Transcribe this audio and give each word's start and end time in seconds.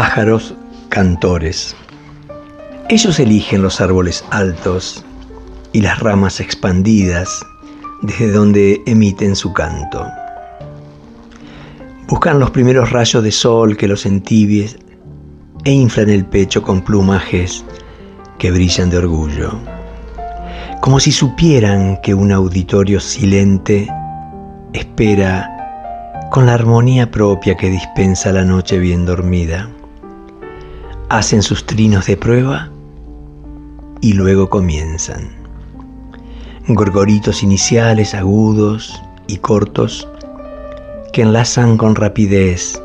pájaros 0.00 0.54
cantores. 0.88 1.76
Ellos 2.88 3.20
eligen 3.20 3.60
los 3.60 3.82
árboles 3.82 4.24
altos 4.30 5.04
y 5.74 5.82
las 5.82 6.00
ramas 6.00 6.40
expandidas 6.40 7.44
desde 8.00 8.32
donde 8.32 8.80
emiten 8.86 9.36
su 9.36 9.52
canto. 9.52 10.06
Buscan 12.08 12.38
los 12.38 12.50
primeros 12.50 12.92
rayos 12.92 13.22
de 13.22 13.30
sol 13.30 13.76
que 13.76 13.88
los 13.88 14.06
entibien 14.06 14.70
e 15.64 15.72
inflan 15.72 16.08
el 16.08 16.24
pecho 16.24 16.62
con 16.62 16.80
plumajes 16.80 17.62
que 18.38 18.50
brillan 18.50 18.88
de 18.88 18.96
orgullo, 18.96 19.50
como 20.80 20.98
si 20.98 21.12
supieran 21.12 22.00
que 22.00 22.14
un 22.14 22.32
auditorio 22.32 23.00
silente 23.00 23.86
espera 24.72 26.26
con 26.30 26.46
la 26.46 26.54
armonía 26.54 27.10
propia 27.10 27.54
que 27.54 27.68
dispensa 27.68 28.32
la 28.32 28.46
noche 28.46 28.78
bien 28.78 29.04
dormida. 29.04 29.68
Hacen 31.10 31.42
sus 31.42 31.66
trinos 31.66 32.06
de 32.06 32.16
prueba 32.16 32.70
y 34.00 34.12
luego 34.12 34.48
comienzan. 34.48 35.28
Gorgoritos 36.68 37.42
iniciales 37.42 38.14
agudos 38.14 39.02
y 39.26 39.38
cortos 39.38 40.06
que 41.12 41.22
enlazan 41.22 41.76
con 41.78 41.96
rapidez 41.96 42.80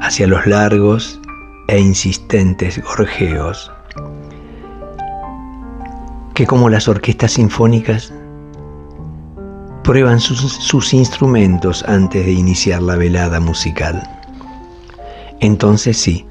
hacia 0.00 0.26
los 0.26 0.46
largos 0.46 1.20
e 1.68 1.78
insistentes 1.78 2.82
gorjeos, 2.82 3.70
que 6.32 6.46
como 6.46 6.70
las 6.70 6.88
orquestas 6.88 7.32
sinfónicas 7.32 8.10
prueban 9.82 10.18
sus, 10.18 10.94
instrumentos 10.94 11.84
antes 11.86 12.24
de 12.24 12.32
iniciar 12.32 12.80
la 12.80 12.96
velada 12.96 13.38
musical. 13.38 14.02
Entonces 15.40 15.98
sí, 15.98 16.26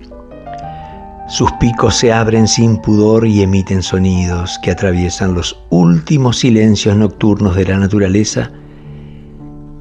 sus 1.27 1.52
picos 1.53 1.95
se 1.95 2.11
abren 2.11 2.47
sin 2.47 2.77
pudor 2.77 3.25
y 3.25 3.41
emiten 3.41 3.81
sonidos 3.81 4.59
que 4.61 4.71
atraviesan 4.71 5.33
los 5.33 5.57
últimos 5.69 6.39
silencios 6.39 6.97
nocturnos 6.97 7.55
de 7.55 7.65
la 7.65 7.77
naturaleza 7.77 8.52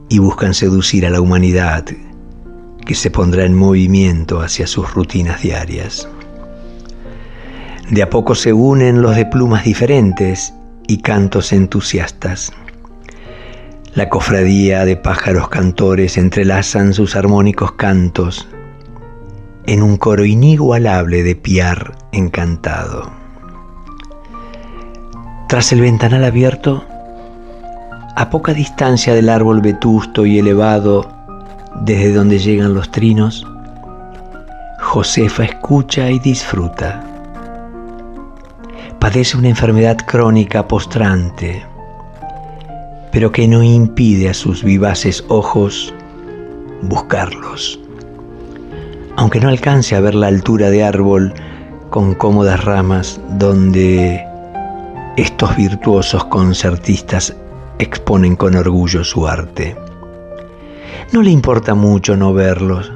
y 0.08 0.18
buscan 0.18 0.54
seducir 0.54 1.04
a 1.04 1.10
la 1.10 1.20
humanidad 1.20 1.84
que 2.86 2.94
se 2.94 3.10
pondrá 3.10 3.44
en 3.44 3.54
movimiento 3.54 4.40
hacia 4.40 4.66
sus 4.66 4.92
rutinas 4.94 5.42
diarias. 5.42 6.08
De 7.90 8.02
a 8.02 8.10
poco 8.10 8.34
se 8.34 8.52
unen 8.52 9.02
los 9.02 9.16
de 9.16 9.26
plumas 9.26 9.64
diferentes 9.64 10.54
y 10.86 10.98
cantos 10.98 11.52
entusiastas. 11.52 12.52
La 13.94 14.08
cofradía 14.08 14.84
de 14.84 14.96
pájaros 14.96 15.48
cantores 15.48 16.16
entrelazan 16.16 16.94
sus 16.94 17.16
armónicos 17.16 17.72
cantos 17.72 18.48
en 19.66 19.82
un 19.82 19.96
coro 19.96 20.24
inigualable 20.24 21.22
de 21.22 21.36
piar 21.36 21.96
encantado. 22.12 23.10
Tras 25.48 25.72
el 25.72 25.80
ventanal 25.80 26.24
abierto, 26.24 26.84
a 28.16 28.30
poca 28.30 28.54
distancia 28.54 29.14
del 29.14 29.28
árbol 29.28 29.60
vetusto 29.60 30.26
y 30.26 30.38
elevado 30.38 31.08
desde 31.80 32.12
donde 32.12 32.38
llegan 32.38 32.74
los 32.74 32.90
trinos, 32.90 33.46
Josefa 34.80 35.44
escucha 35.44 36.10
y 36.10 36.18
disfruta. 36.18 37.04
Padece 38.98 39.36
una 39.36 39.48
enfermedad 39.48 39.96
crónica 40.06 40.66
postrante, 40.66 41.64
pero 43.10 43.32
que 43.32 43.48
no 43.48 43.62
impide 43.62 44.28
a 44.28 44.34
sus 44.34 44.62
vivaces 44.62 45.24
ojos 45.28 45.94
buscarlos 46.82 47.78
aunque 49.16 49.40
no 49.40 49.48
alcance 49.48 49.94
a 49.94 50.00
ver 50.00 50.14
la 50.14 50.28
altura 50.28 50.70
de 50.70 50.84
árbol 50.84 51.34
con 51.90 52.14
cómodas 52.14 52.64
ramas 52.64 53.20
donde 53.38 54.24
estos 55.16 55.56
virtuosos 55.56 56.24
concertistas 56.24 57.34
exponen 57.78 58.36
con 58.36 58.54
orgullo 58.56 59.04
su 59.04 59.26
arte. 59.26 59.76
No 61.12 61.22
le 61.22 61.30
importa 61.30 61.74
mucho 61.74 62.16
no 62.16 62.32
verlos, 62.32 62.92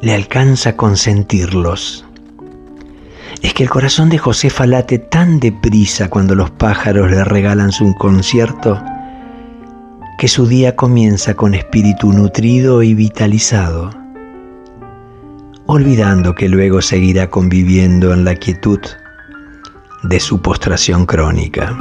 le 0.00 0.14
alcanza 0.14 0.76
con 0.76 0.96
sentirlos. 0.96 2.04
Es 3.42 3.52
que 3.52 3.64
el 3.64 3.70
corazón 3.70 4.08
de 4.08 4.18
Josefa 4.18 4.66
late 4.66 4.98
tan 4.98 5.40
deprisa 5.40 6.08
cuando 6.08 6.34
los 6.34 6.50
pájaros 6.50 7.10
le 7.10 7.24
regalan 7.24 7.72
su 7.72 7.92
concierto 7.94 8.80
que 10.18 10.28
su 10.28 10.46
día 10.46 10.76
comienza 10.76 11.34
con 11.34 11.54
espíritu 11.54 12.12
nutrido 12.12 12.82
y 12.82 12.94
vitalizado 12.94 14.05
olvidando 15.66 16.34
que 16.34 16.48
luego 16.48 16.80
seguirá 16.80 17.28
conviviendo 17.28 18.12
en 18.12 18.24
la 18.24 18.34
quietud 18.34 18.80
de 20.02 20.20
su 20.20 20.40
postración 20.40 21.06
crónica. 21.06 21.76